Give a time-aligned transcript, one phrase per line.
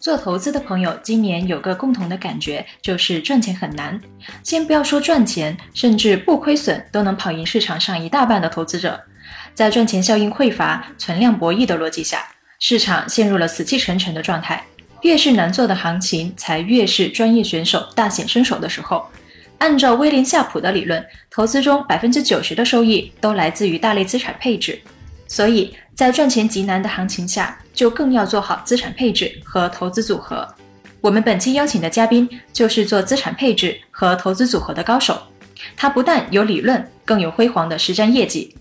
[0.00, 4.00] 做投资的朋友，今年有个共同的感觉，就是赚钱很难。
[4.44, 9.00] 先不要说赚钱，甚至不亏损都能跑赢市场上一大半的投资者。
[9.54, 12.24] 在赚钱效应匮乏、存量博弈的逻辑下，
[12.60, 14.64] 市场陷入了死气沉沉的状态。
[15.02, 19.04] 越是难做的行情，才越是专业选手大显身手的时候。
[19.58, 24.80] 按照威廉夏普的理论，投资中百分之九十的收益都来自于大类资产配置。
[25.26, 30.46] 所以在赚钱极难的行情下，就更要做好资产配置和投资组合。
[31.00, 35.20] 我们本期邀请的嘉宾就是做资产配置和投资组合的高手，
[35.76, 38.54] 他不但有理论，更有辉煌的实战业绩。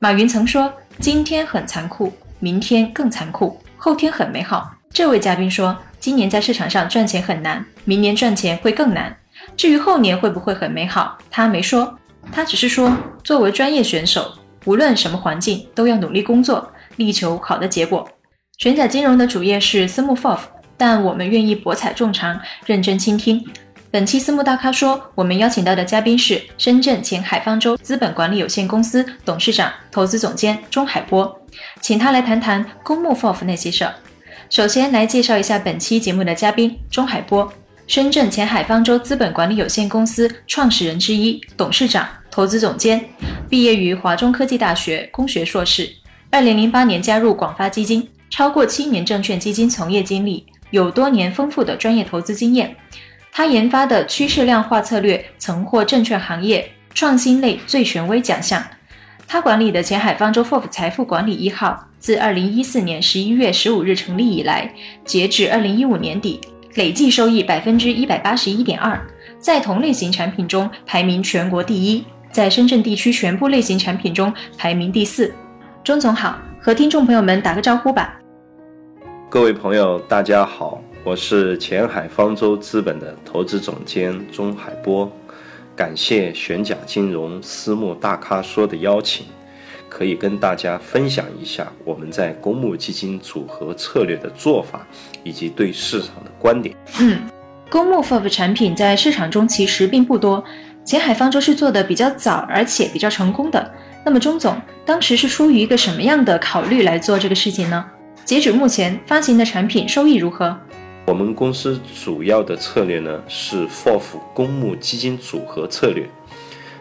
[0.00, 9.16] 马云曾说：“今天很残酷，明天更残酷，后天很美好。”这位嘉宾说：“今年在市场上赚钱很难，明年赚钱会更难。
[9.56, 11.96] 至于后年会不会很美好，他没说，
[12.32, 14.34] 他只是说，作为专业选手。”
[14.66, 16.69] 无论什么环境，都要努力工作，
[17.00, 18.06] 力求好的结果。
[18.58, 20.38] 全甲金融的主业是私募 FOF，
[20.76, 23.42] 但我们愿意博采众长，认真倾听。
[23.90, 31.40] 本期私募大咖说，我们邀请到的嘉宾是深圳前海方舟资本管理有限公司董事长、投资总监钟海波，
[31.80, 33.94] 请他来谈谈公募 FOF 那些事儿。
[34.50, 37.50] 首先来介绍一下本期节目的嘉宾钟海波，
[37.86, 42.06] 深圳前海方舟资本管理有限公司创始人之一，董事长。
[42.30, 43.04] 投资总监，
[43.48, 45.90] 毕业于华中科技大学工学硕士。
[46.32, 52.74] 二零零八年加入广发基金，超过七年证券基金从业经历，有多年丰富的专业投资经验。
[53.32, 58.64] 他研发的趋势量化策略曾获证券行业创新类最权威奖项。
[59.26, 64.72] 他管理的前海方舟 FOF 财富管理一号，自二零一四年十一月十五日成立以来，
[65.04, 66.40] 截至二零一五年底，
[66.74, 69.00] 累计收益百分之一百八十一点二，
[69.40, 72.04] 在同类型产品中排名全国第一。
[72.30, 75.34] 在深圳地区全部类型产品中排名第四。
[75.82, 78.20] 钟总好，和听众朋友们打个招呼吧。
[79.30, 85.10] 各位朋友，大家好，我是前海方舟资本的投资总监钟海波。
[85.74, 89.24] 感谢玄甲金融私募大咖说的邀请，
[89.88, 94.86] 可以跟大家分享一下我们在公募基金组合策略的做法，
[95.24, 96.76] 以及对市场的观点。
[97.00, 97.22] 嗯，
[97.70, 100.44] 公募 FOF 产品在市场中其实并不多。
[100.84, 103.72] 前海方舟是做的比较早，而且比较成功的。
[104.04, 107.84] 那么钟总当时是出于一个什么样的考虑来做这个事情呢？
[108.24, 110.56] 截止目前发行的产品收益如何？
[111.06, 114.02] 我们公司主要的策略呢是 FOF
[114.32, 116.08] 公募基金组合策略。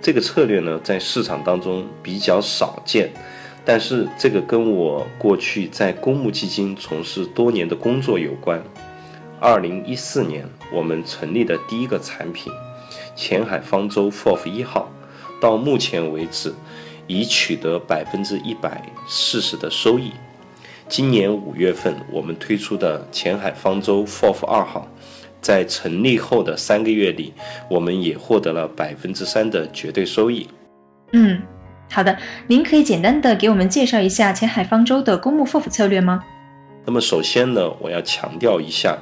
[0.00, 3.12] 这个策略呢在市场当中比较少见，
[3.64, 8.62] 但是这个跟我过去在公募基金从事多年的工作有关。
[9.38, 12.52] 二零一四年我们成立的第一个产品。
[13.14, 14.90] 前海方舟 FOF 一号，
[15.40, 16.54] 到目前为止
[17.06, 20.12] 已取得百分之一百四十的收益。
[20.88, 24.86] 今年五月份，我们推出的前海方舟 FOF 二号，
[25.40, 27.32] 在成立后的三个月里，
[27.68, 30.48] 我们也获得了百分之三的绝对收益。
[31.12, 31.40] 嗯，
[31.90, 36.22] 好的，您可以简单的给我们介绍一下前海方舟的公募 FOF 策略吗？
[36.84, 38.98] 那么首先呢，我要强调一下，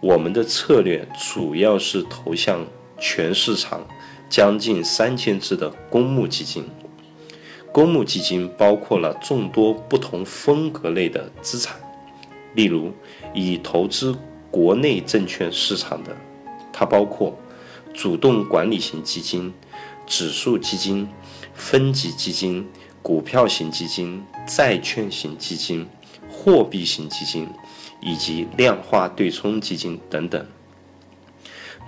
[0.00, 2.64] 我们的策略主要是投向。
[2.98, 3.86] 全市场
[4.26, 6.64] 将近三千只的公募基金，
[7.72, 11.76] 公募基金包括了众多不同风格类的资产，
[12.54, 12.92] 例如
[13.34, 14.16] 以投资
[14.50, 16.16] 国内证券市场的，
[16.72, 17.38] 它包括
[17.92, 19.52] 主动管理型基金、
[20.06, 21.06] 指数基金、
[21.54, 22.66] 分级基金、
[23.02, 25.86] 股票型基金、债券型基金、
[26.30, 27.46] 货币型基金
[28.00, 30.46] 以及量化对冲基金等等。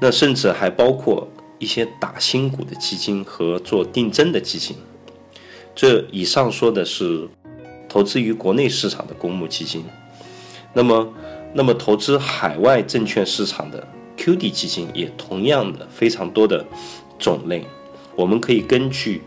[0.00, 1.26] 那甚至还包括
[1.58, 4.76] 一些打新股的基金和做定增的基金。
[5.80, 7.28] 这以上说的是
[7.88, 9.84] 投资于国内市场的公募基金。
[10.72, 11.14] 那么，
[11.54, 13.86] 那么投资海外证券市场的
[14.16, 16.66] QD 基金也同样的非常多的
[17.16, 17.64] 种类。
[18.16, 19.22] 我们可以根据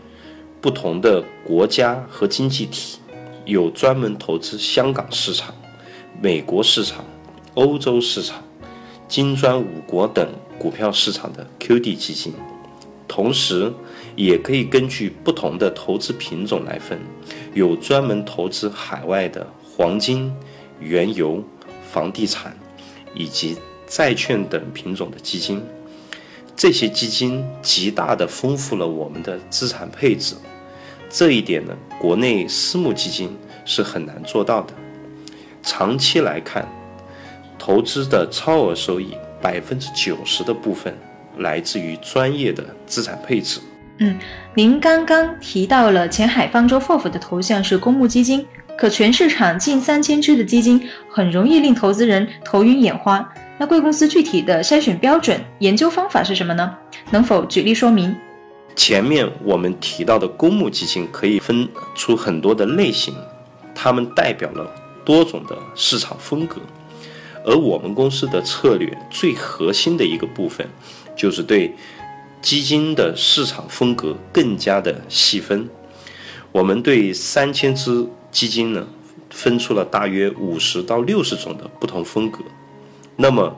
[0.60, 2.98] 不同的国家和经济体，
[3.46, 5.54] 有专门投资香港市场、
[6.20, 7.02] 美国市场、
[7.54, 8.44] 欧洲市场、
[9.08, 10.28] 金砖五国等。
[10.58, 12.34] 股票市场的 QD 基金，
[13.08, 13.72] 同时
[14.14, 16.98] 也可以根据不同的投资品种来分，
[17.54, 20.32] 有专门投资海外的黄金、
[20.80, 21.42] 原油、
[21.90, 22.56] 房地产
[23.14, 23.56] 以及
[23.86, 25.62] 债券等品种的基金，
[26.56, 30.34] 这些基金极大地丰富了我们的资产配置，
[31.08, 34.74] 这一点呢，国内私募基金是很难做到的。
[35.62, 36.66] 长期来看，
[37.58, 40.96] 投资的超额收益百分之九十的部分
[41.38, 43.60] 来自于专业的资产配置。
[43.98, 44.18] 嗯，
[44.54, 48.44] 您刚刚提到了前海方舟 FOF 的头像是公募基金，
[48.76, 53.26] 可全市场近三千只的基金很容易令投资人头晕眼花。
[53.58, 56.74] 那贵公司具体的筛选标准、研究方法是什么呢？
[57.10, 58.16] 能否举例说明？
[58.74, 63.14] 前面我们提到的公募基金可以分出很多的类型，
[63.74, 64.68] 它们代表了
[65.04, 66.56] 多种的市场风格。
[67.44, 70.66] 而我们公司的策略最核心的一个部分，
[71.14, 71.74] 就是对
[72.42, 75.70] 基金的市场风格更加的细分。
[76.50, 78.86] 我们对三千只基金呢，
[79.30, 82.40] 分出了大约五十到六十种的不同风格。
[83.16, 83.56] 那么，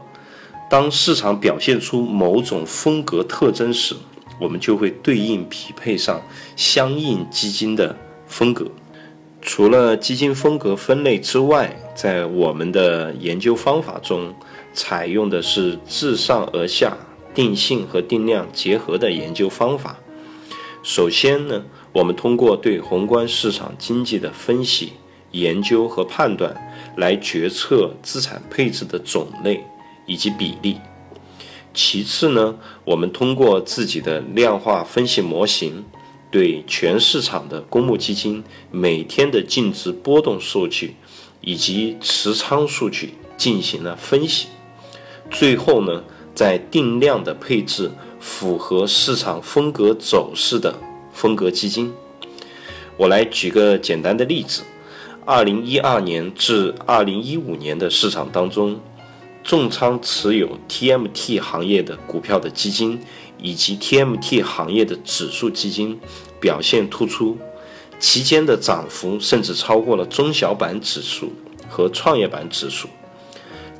[0.70, 3.96] 当市场表现出某种风格特征时，
[4.40, 6.20] 我们就会对应匹配上
[6.54, 7.96] 相应基金的
[8.26, 8.66] 风格。
[9.40, 14.34] 除了基金风格分类之外，在我们的研究方法中，
[14.72, 16.96] 采用的是自上而下、
[17.34, 19.98] 定性和定量结合的研究方法。
[20.82, 24.92] 首先呢，我们通过对宏观市场经济的分析。
[25.34, 26.54] 研究和判断
[26.96, 29.64] 来决策资产配置的种类
[30.06, 30.76] 以及比例。
[31.72, 35.84] 其次呢，我们通过自己的量化分析模型，
[36.30, 40.94] 对全市场的公募基金每天的净值波动数据
[41.40, 44.46] 以及持仓数据进行了分析。
[45.32, 46.04] 最后呢，
[46.34, 50.74] 在定量的配置符合市场风格走势的
[51.12, 51.92] 风格基金。
[52.96, 54.62] 我来举个简单的例子。
[55.26, 58.78] 二零一二年至二零一五年的市场当中，
[59.42, 63.00] 重仓持有 TMT 行业的股票的基金，
[63.38, 65.98] 以及 TMT 行业的指数基金
[66.38, 67.38] 表现突出，
[67.98, 71.32] 期间的涨幅甚至超过了中小板指数
[71.70, 72.86] 和创业板指数。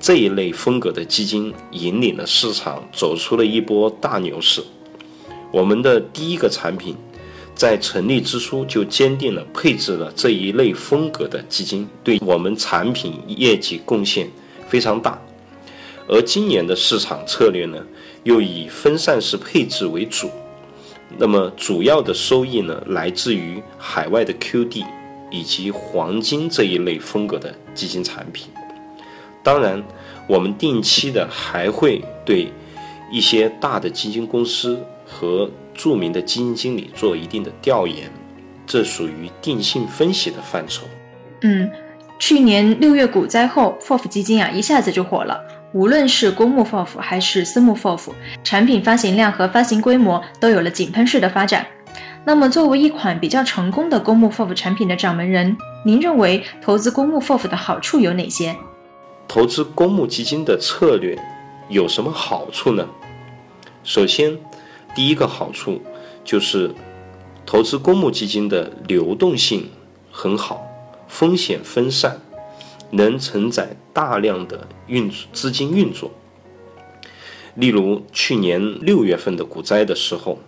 [0.04, 4.62] 这一类风格的基金引领了市场走出了一波大牛市。
[5.50, 6.94] 我们的第一个产品。
[7.54, 14.28] 在成立之初就坚定了配置了这一类风格的基金，对我们产品业绩贡献
[14.66, 15.16] 非常大。
[16.08, 17.78] 而今年的市场策略呢，
[18.24, 20.28] 又以分散式配置为主，
[21.16, 24.84] 那么主要的收益呢，来自于海外的 QD
[25.30, 28.48] 以及黄金这一类风格的基金产品。
[29.44, 29.80] 当然，
[30.26, 32.50] 我们定期的还会对
[33.12, 38.10] 一些大的基金公司和著名的基金经理做一定的调研，
[38.66, 40.84] 这属于定性分析的范畴。
[41.42, 41.70] 嗯，
[42.18, 45.38] 去年六月股灾后，FOF 基金啊一下子就火了。
[45.74, 48.12] 无论是公募 FOF 还是私募 FOF，
[48.42, 51.66] 产品发行量和发行规模都有了井喷式的发展。
[52.24, 55.54] 那么，作为一款比较成功的公募 FOF 产品的掌门人，
[55.84, 58.56] 您认为投资公募 FOF 的好处有哪些？
[59.28, 61.18] 投资公募基金的策略
[61.68, 62.88] 有什么好处呢？
[63.82, 64.38] 首先。
[64.96, 65.82] 第一个好处
[66.24, 66.72] 就是，
[67.44, 69.68] 投资公募基金的流动性
[70.12, 70.64] 很好，
[71.08, 72.20] 风险分散，
[72.92, 76.12] 能承载大量的运资金运作。
[77.56, 80.38] 例如去年六月份的股灾的时候，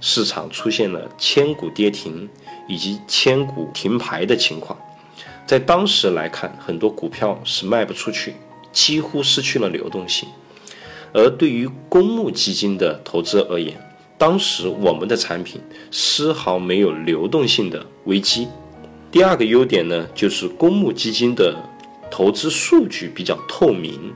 [0.00, 2.28] 市场出现了千股跌停
[2.68, 4.78] 以及千股停牌的情况，
[5.48, 8.34] 在当时来看，很多股票是卖不出去，
[8.70, 10.28] 几乎失去了流动性。
[11.14, 13.74] 而对于公募基金的投资而言，
[14.18, 15.58] 当时我们的产品
[15.90, 18.46] 丝毫没有流动性的危机。
[19.10, 21.56] 第二个优点呢，就是公募基金的
[22.10, 24.12] 投资数据比较透明，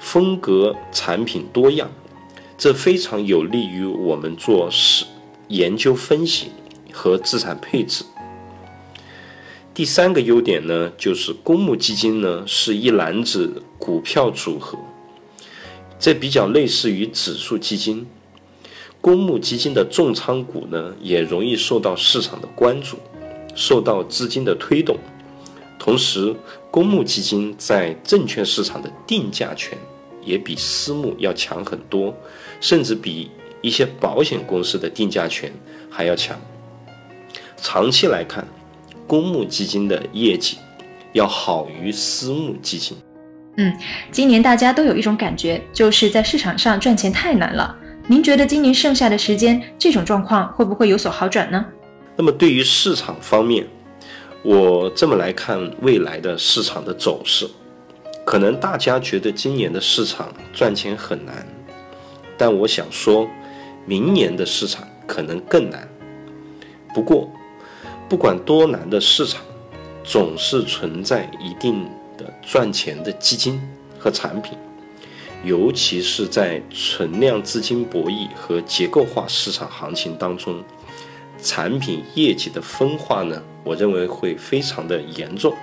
[0.00, 1.88] 风格产品多样，
[2.58, 5.06] 这非常有利于我们做是
[5.46, 6.48] 研究分析
[6.92, 8.04] 和资产配置。
[9.80, 14.78] 第三个优点呢，就是公募基金呢是一篮子股票组合，
[15.98, 18.06] 这比较类似于指数基金。
[19.00, 22.98] 公募基金的重仓股呢，也容易受到市场的关注，
[23.54, 24.98] 受到资金的推动。
[25.78, 26.36] 同时，
[26.70, 29.78] 公募基金在证券市场的定价权
[30.22, 32.14] 也比私募要强很多，
[32.60, 33.30] 甚至比
[33.62, 35.50] 一些保险公司的定价权
[35.88, 36.38] 还要强。
[37.56, 38.46] 长期来看，
[39.10, 40.56] 公募基金的业绩
[41.14, 42.96] 要好于私募基金。
[43.56, 43.76] 嗯，
[44.12, 47.76] 今年大家都有一种感觉，就是在市场上赚钱太难了。
[48.06, 51.66] 您觉得今年剩下的时间，这种状况会不会有所好转呢？
[52.14, 53.66] 那么对于市场方面，
[54.44, 57.50] 我这么来看未来的市场的走势，
[58.24, 61.44] 可能大家觉得今年的市场赚钱很难，
[62.38, 63.28] 但我想说，
[63.84, 65.88] 明年的市场可能更难。
[66.94, 67.28] 不过，
[68.10, 69.40] 不管多难的市场，
[70.02, 71.84] 总是存在一定
[72.18, 73.62] 的赚钱的基金
[74.00, 74.58] 和产品，
[75.44, 80.60] 尤其是在存量资金博弈和结构化市场行情当中，
[81.40, 85.54] 产品业绩的分化呢，我认为会非常的严重。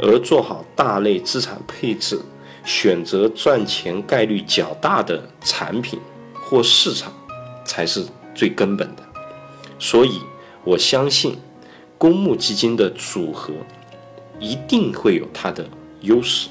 [0.00, 2.20] 而做好大类资产配置，
[2.64, 6.00] 选择赚钱概率较大的产品
[6.34, 7.12] 或市场，
[7.64, 9.02] 才是最根本的。
[9.78, 10.20] 所以，
[10.66, 11.38] 我相信
[11.96, 13.54] 公募基金的组合
[14.38, 15.64] 一定会有它的
[16.02, 16.48] 优势。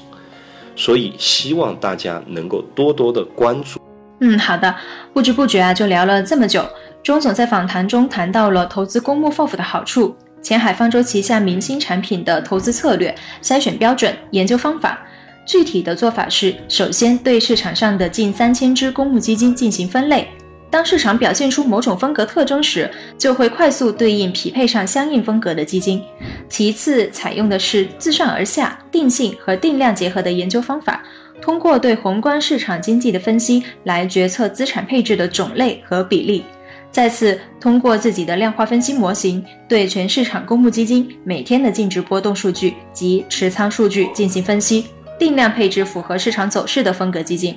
[0.74, 3.80] 所以，希望大家能够多多的关注。
[4.20, 4.74] 嗯，好的。
[5.12, 6.64] 不知不觉啊，就聊了这么久。
[7.02, 10.16] 钟总在访谈中谈到了投资公募 FOF 的好处。
[10.42, 14.98] 前海方舟旗下明星产品的投资策略、筛选标准、研究方法，
[15.46, 20.28] 具体的做法是：首先对市场上的近三千只公募基金进行分类，
[20.70, 26.02] 当市场表现出某种风格特征时，就会快速对应匹配上相应风格的基金。
[26.48, 31.02] 其次，采用的是自上而下、定性和定量结合的研究方法，
[31.40, 36.44] 通过对宏观市场经济的分析来决策资产配置的种类和比例。
[36.90, 44.86] 再次通过自己的量化分析模型，对全市场公募基金每天的净值波动数据及持仓数据进行分析，
[45.18, 47.54] 定量配置符合市场走势的风格基金。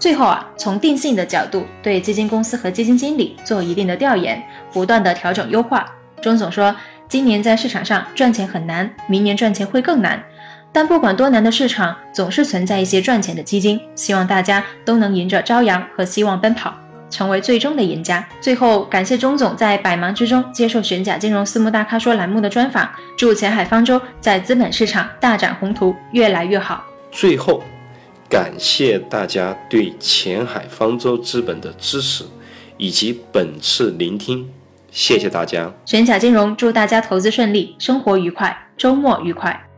[0.00, 4.42] 最后啊，从定性的角度对基金公司和基金经理做一定的调研，
[4.72, 5.86] 不断的调整优化。
[6.22, 6.74] 钟总说，
[7.06, 10.20] 今年在市场上赚钱很难，明年赚钱会更难。
[10.72, 13.78] 但不管多难的市场，总是存在一些赚钱的基金。
[13.94, 16.74] 希望大家都能迎着朝阳和希望奔跑。
[17.10, 18.24] 成为最终的赢家。
[18.40, 22.88] 最后，感谢钟总在百忙之中接受玄甲金融私募大咖说栏目的专访。
[23.18, 26.84] 祝前海方舟在资本市场大展宏图，越来越好。
[27.10, 27.62] 最后，
[28.30, 32.24] 感谢大家对前海方舟资本的支持
[32.78, 34.48] 以及本次聆听，
[34.92, 35.74] 谢谢大家。
[35.84, 39.69] 玄甲金融祝大家投资顺利，生活愉快，周末愉快。